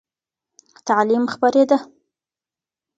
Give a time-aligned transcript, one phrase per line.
[0.87, 1.77] تعلیم خپرېده.